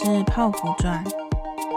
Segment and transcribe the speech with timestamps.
[0.00, 1.04] 是泡芙传。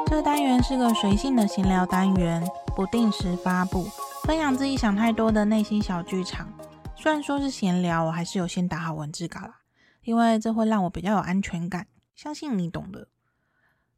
[0.05, 3.83] 这个单元是个随性的闲聊单元，不定时发布，
[4.25, 6.47] 分享自己想太多的内心小剧场。
[6.95, 9.61] 虽然说是闲聊，我还是有先打好文字稿啦，
[10.03, 11.87] 因为这会让我比较有安全感。
[12.15, 13.07] 相信你懂的。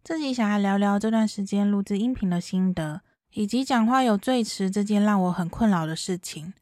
[0.05, 3.01] 自己想来聊聊这段时间录制音频的心得，
[3.33, 6.53] 以及讲话有赘词这件让我很困扰的事情。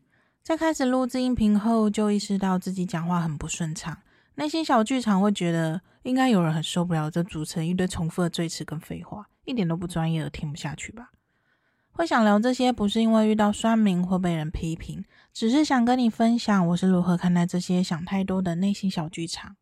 [0.41, 3.99] 在开始录制音频后，就意识到自己讲话很不顺畅，
[4.35, 11.11] 内心小剧场会觉得应该有人很受不了这主持人一堆重复的赘词跟废话，一点都不专业的听不下去吧？
[11.91, 15.03] 会想聊这些，不是因为遇到酸民或被人批评，
[15.33, 19.57] 只是想跟你分享我是如何看待这些想太多的内心小剧场。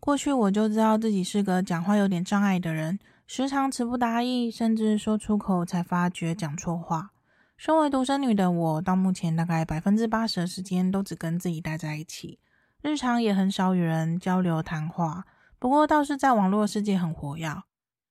[0.00, 7.12] 过去我就知道自己是个讲话有点障碍的人，时常词不达意，甚至说出口才发觉讲错话。
[7.56, 12.38] 身为独生女的我，到目前大概百分之八十的时间都只跟自己待在一起，
[12.82, 15.24] 日常也很少与人交流谈话。
[15.58, 17.62] 不过倒是在网络世界很活跃，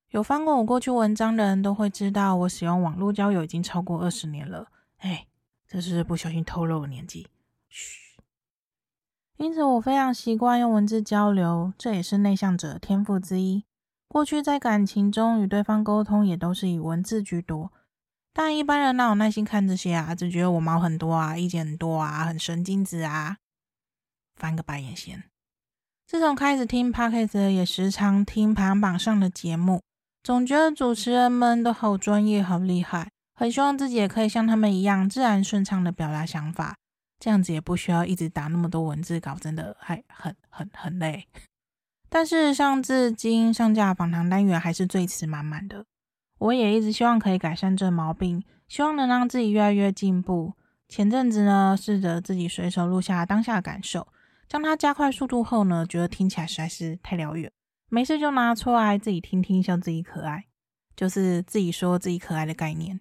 [0.10, 4.68] 有翻过我过去文章的人都会知道，我使用网络交友已经超过二十年了。
[4.98, 5.28] 哎，
[5.68, 7.28] 这是不小心透露的年纪。
[7.68, 8.10] 嘘。
[9.38, 13.64] 因此，我非常习惯用文字交流，这也是内向者的天赋之一。
[14.08, 17.72] 过去在感情中与对方沟通，也都是以文字居多。
[18.34, 20.14] 但一般人哪有耐心看这些啊？
[20.14, 23.38] 只觉得我毛很多啊，意见很多啊，很神经质啊，
[24.40, 25.24] 翻个白眼先。
[26.08, 29.82] 自从开始听 Podcast，也时常听排行榜上的节目，
[30.24, 36.76] 总觉得主持人们都好专业、好厉害，很希望自己也可以像他们一样自然顺畅的表达想法，
[37.20, 41.28] 这样子也不需要一直打那么多文字稿，真的还很很很累。
[42.10, 45.86] 但事实上，至今上架访谈单元还是最词满满的。
[46.40, 50.54] 我也一直希望可以改善这毛病，希望能让自己越来越进步。
[50.88, 54.08] 前阵子呢，试着自己随手录下当下感受，
[54.50, 57.52] 将它加快速度后呢，觉得听起来实在是太疗愈了。
[57.88, 60.46] 没事就拿出来自己听听，笑自己可爱，
[60.96, 63.00] 就是自己说自己可爱的概念。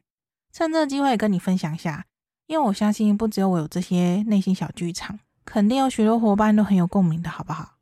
[0.52, 2.04] 趁这个机会跟你分享一下，
[2.46, 7.76] 因为我相信不只有我有这些内心小剧场，肯定有许多伙伴都很有共鸣的，好不好？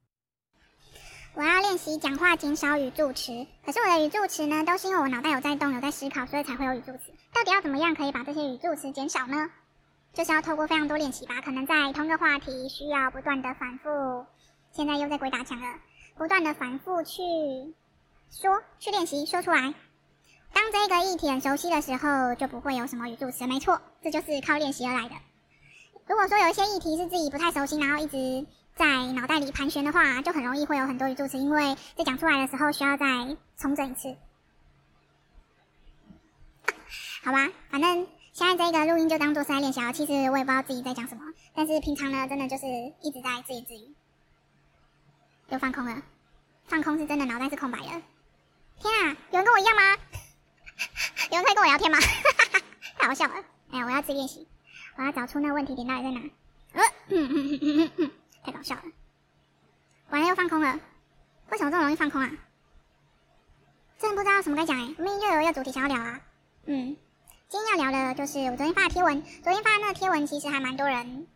[1.34, 3.46] 我要练习讲话，减少语助词。
[3.64, 7.12] 可是我的语助词呢，都是因为我脑袋有在动，有在思考，所以才会有语助词。
[7.34, 9.50] 到底要怎么样可以把这些语助词减少呢？
[10.16, 11.42] 就是要透过非常多练习吧。
[11.42, 14.24] 可能在同个话题需要不断的反复。
[14.72, 15.78] 现在又在鬼打墙了，
[16.16, 17.22] 不断的反复去
[18.30, 19.74] 说，去练习说出来。
[20.54, 23.46] 当这个议题很熟悉的时候，就不会有什么语助词。
[23.46, 25.14] 没错，这就是靠练习而来的。
[26.06, 28.46] 如果说有一些议题是自己不太熟悉，然后一直。
[28.76, 28.84] 在
[29.14, 33.06] 脑袋里盘旋的话，就很容易会有很多语助词，因为在讲出来的时候需要再
[33.56, 34.14] 重整一次。
[37.24, 39.80] 好吧，反正现在这个录音就当做是在练习。
[39.94, 41.22] 其实我也不知道自己在讲什么，
[41.54, 42.66] 但是平常呢，真的就是
[43.00, 43.94] 一直在自言自语，
[45.48, 46.02] 又放空了。
[46.66, 48.02] 放空是真的，脑袋是空白的。
[48.78, 49.82] 天啊，有人跟我一样吗？
[51.32, 51.96] 有人可以跟我聊天吗？
[52.98, 53.36] 太好笑了。
[53.70, 54.46] 哎呀，我要自己练习，
[54.96, 56.20] 我要找出那个问题点到底在哪。
[56.74, 56.82] 呃，
[58.44, 58.82] 太搞笑了，
[60.10, 60.78] 完了又放空了，
[61.52, 62.30] 为什么这么容易放空啊？
[63.98, 66.20] 真的不知道什么该讲哎，明明就有一个主题想要聊啊。
[66.66, 66.94] 嗯，
[67.48, 71.28] 今天要聊的就是我昨天发的贴文，昨天发的那个贴文其实还蛮多人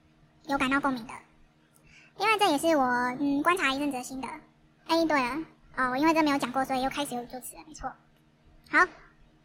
[0.48, 1.12] 有感到共鸣的，
[2.18, 2.84] 因为这也是我
[3.20, 4.26] 嗯观察一阵子的心得。
[4.88, 5.36] 哎，对了，
[5.76, 7.92] 哦，我因为这没有讲过，所以又开始有语助词了，没错。
[8.70, 8.84] 好，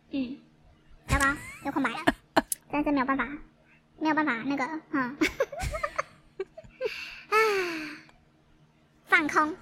[0.10, 0.40] 嗯，
[1.08, 1.26] 糟糕，
[1.66, 1.98] 有空白了，
[2.72, 3.28] 但是没有办法，
[4.00, 5.16] 没有办法那个，嗯。
[7.30, 7.38] 啊，
[9.06, 9.56] 放空！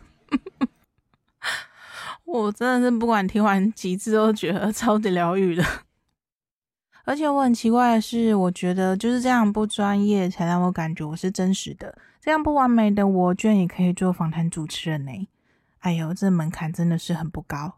[2.23, 5.65] 我真的是不管听完几次都觉得超级疗愈的。
[7.05, 11.97] 而且我很奇怪的是，我觉得就是这样不专业，才让我感觉我是真实的。
[12.21, 15.27] 这样不完美的我，居然也可以做访谈主持人呢！
[15.79, 17.73] 哎呦，这门槛真的是很不高。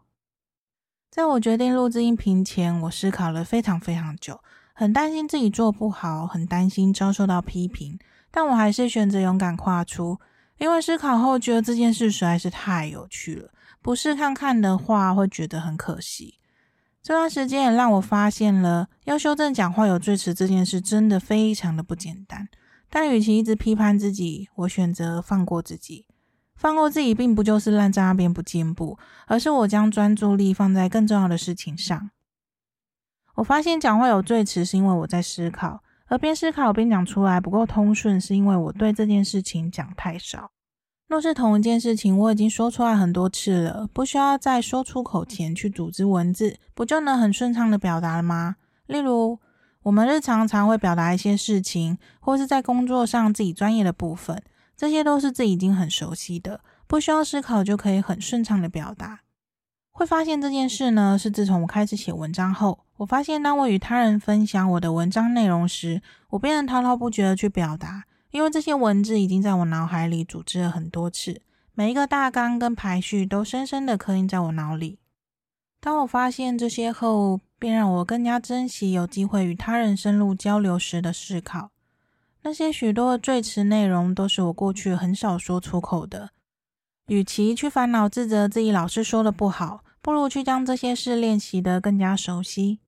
[1.10, 4.40] 在我决定录制音频前，我思考了非常非常久，
[4.72, 7.98] 很担心自己做不好，很担心遭受到批评。
[8.30, 10.20] 但我还是选择勇敢跨出，
[10.58, 13.50] 因为思考后觉得这件事实在是太有趣了，
[13.82, 16.38] 不试看看的话会觉得很可惜。
[17.06, 22.48] 这段时间也让我发现了要修正讲话有赘词这件事真的非常的不简单。
[22.90, 26.08] 但与其一直批判自己，我选择放过自己。
[26.56, 28.98] 放过自己并不就是烂在那边不进步，
[29.28, 32.10] 而是我将专注力放在更重要的事情上。
[33.36, 35.84] 我发现讲话有赘词是因为我在思考。
[36.08, 40.50] 而边思考边讲出来不够通顺，是因为我对这件事情讲太少。
[41.08, 48.56] 若是同一件事情，我已经说出来很多次了，不需要在说出口前去组织文字，不就能很顺畅的表达了吗？
[48.86, 49.38] 例如，
[49.84, 54.42] 我们日常常会表达一些事情，或是在工作上自己专业的部分，
[54.76, 59.20] 这些都是自己已经很熟悉的，不需要思考就可以很顺畅的表达。
[59.92, 68.04] 会发现这件事呢，是自从我开始写文章后，我发现当我与他人分享我的文章内容时，我便能滔滔不绝地去表达，
[68.36, 71.40] 因为这些文字已经在我脑海里组织了很多次，
[71.72, 74.98] 每一个大纲跟排序都深深的刻印在我脑里。
[75.80, 81.70] 当我发现这些后，便让我更加珍惜有机会与他人深入交流时的思考。
[82.42, 86.28] 那些许多的最词内容，都是我过去很少说出口的。
[87.06, 92.80] 与其去烦恼自责自己老是说的不好，不如去将这些事练习得更加熟悉。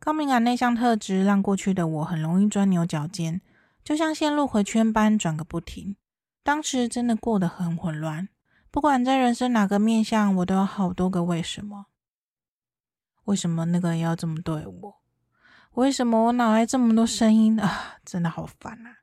[0.00, 3.40] 高敏感内向特质让过去的我很容易钻牛角尖，
[3.84, 5.96] 就像陷入回圈般转个不停。
[6.42, 8.28] 当时真的过得很混乱，
[8.70, 11.86] 不管在人生哪个面向，我都有好多个为什么。
[13.24, 15.02] 为什么那个人要这么对我？
[15.74, 17.98] 为什么我脑袋这么多声音啊？
[18.04, 18.98] 真的好烦啊！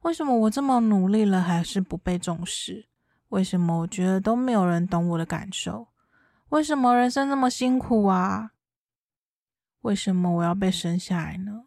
[0.00, 2.88] 为什么我这么努力了，还是不被重视？
[3.28, 5.88] 为什么我觉得都没有人懂我的感受？
[6.48, 8.50] 为什么人生这么辛苦啊？
[9.82, 11.66] 为什么我要被生下来呢？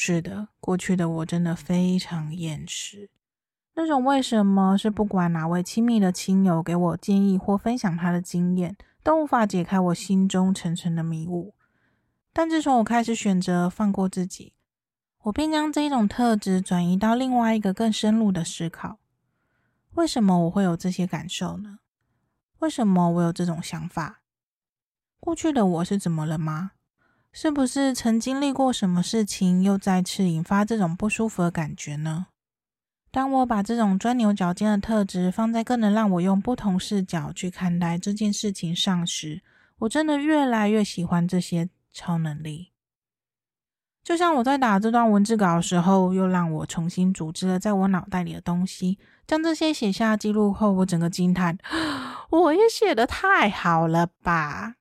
[0.00, 3.10] 是的，过去的我真的非常厌世。
[3.74, 11.56] 那种为什么是不管哪位亲密的亲友给我建议或分享他的经验，都无法解开我心中层层的迷雾。
[12.32, 14.54] 但自从我开始选择放过自己，
[15.24, 19.00] 我便将这一种特质转移到另外一个更深入的思考。
[19.94, 21.80] 为什么我会有这些感受呢？
[22.60, 24.20] 为什么我有这种想法？
[25.18, 26.70] 过去的我是怎么了吗？
[27.40, 32.26] 是不是曾经历过什么事情，又再次引发这种不舒服的感觉呢？
[33.12, 39.40] 当我把这种钻牛角尖的特质放在更能让我用不同视角去看待这件事情上时，
[39.78, 42.72] 我真的越来越喜欢这些超能力。
[44.02, 48.98] 就像我在打这段文字稿的时候，又让我重新组织了在我脑袋里的东西。
[49.28, 51.56] 将这些写下记录后，我整个惊叹，
[52.30, 54.74] 我也写得太好了吧！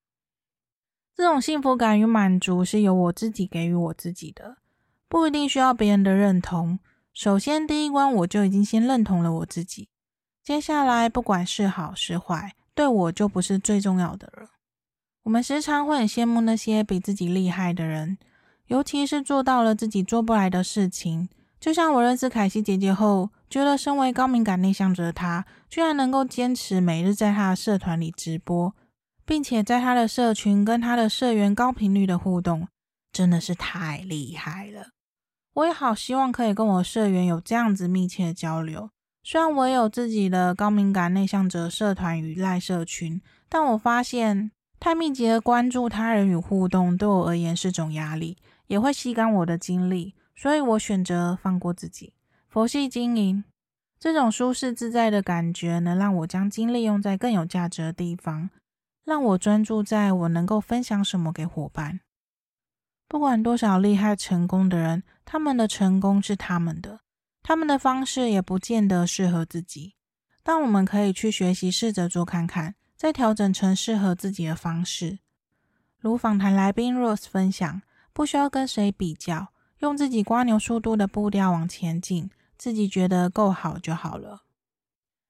[1.18, 4.58] 这种幸福感与满足是由我自己给予我自己的，
[5.10, 6.78] 不一定需要别人的认同。
[7.12, 9.90] 首先，第一关我就已经先认同了我自己，
[10.44, 14.50] 接下来不管是好是坏，对我就不是最重要的了。
[15.24, 18.20] 我们时常会很羡慕那些比自己厉害的人，
[18.68, 21.28] 尤其是做到了自己做不来的事情。
[21.60, 28.76] 就像我认识凯西姐姐后，觉得身为高敏感内向者的她，居然能够坚持每日在她的社团里直播，
[29.28, 32.70] 并且在他的社群跟他的社员高频率的互动，
[33.12, 34.92] 真的是太厉害了。
[35.56, 38.90] 我也好希望可以跟我社员有这样子密切的交流。
[39.24, 48.38] 虽然我也有自己的高敏感内向者社团与赖社群，但我发现太密集的关注他人与互动，对我而言是种压力，
[48.68, 50.16] 也会吸干我的精力。
[50.34, 52.14] 所以我选择放过自己，
[52.48, 53.44] 佛系经营。
[54.00, 58.52] 这种舒适自在的感觉，能让我将精力用在更有价值的地方，
[59.08, 62.02] 让我专注在我能够分享什么给伙伴。
[63.08, 67.00] 不管多少厉害成功的人，他们的成功是他们的，
[67.42, 69.96] 他们的方式也不见得适合自己。
[70.44, 75.20] 但我们可以去学习，试着做看看，再调整成适合自己的方式。
[75.98, 77.82] 如访谈来宾 Rose 分享，
[78.12, 79.48] 不需要跟谁比较。
[79.78, 84.42] 用自己瓜牛速度的步调往前进，自己觉得够好就好了。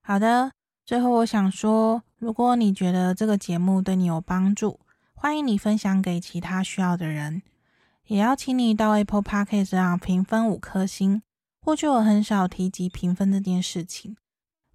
[0.02, 0.52] 好的，
[0.84, 4.80] 最后我想说，如果你觉得这个节目对你有帮助，
[5.14, 7.44] 欢迎你分享给其他需要的人，
[8.08, 11.22] 也邀请你到 Apple Podcast 上评分五颗星。
[11.62, 14.18] 过去我很少提及评分这件事情，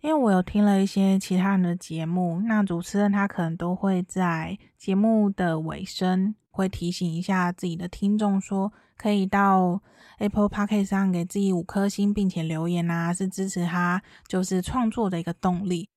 [0.03, 8.73] 因为我有听了一些其他人的节目，那主持人他可能都会在节目的尾声会提醒一下自己的听众说。
[8.95, 9.83] 可以到
[10.19, 15.89] Apple Podcast 上给自己五颗星，并且留言啊，是支持他就是创作的一个动力。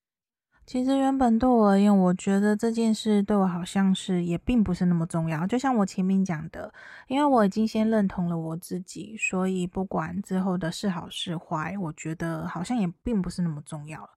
[0.66, 5.46] 其实原本对我而言，我觉得这件事对我好像是也并不是那么重要。
[5.46, 6.74] 就像我前面讲的，
[7.08, 14.10] 因为我已经先认同了我自己，所以不管之后的是好是坏，我觉得好像也并不是那么重要了。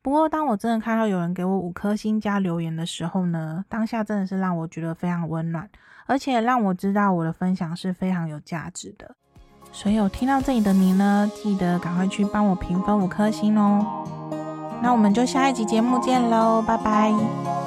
[0.00, 5.68] 不过，当我真的看到有人给我五颗星加留言的时候呢，当下真的是让我觉得非常温暖。
[6.06, 9.14] 而且让我知道我的分享是非常有价值的，
[9.72, 14.17] 所以有听到这里的您呢，记得赶快去帮我评分五颗星哦。
[14.80, 17.57] 那我们就下一集节目见喽，拜拜。